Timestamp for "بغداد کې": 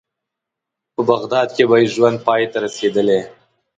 1.09-1.63